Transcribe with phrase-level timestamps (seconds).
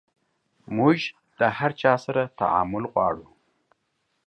[0.75, 0.99] موژ
[1.39, 3.27] له هر چا سره تعامل غواړو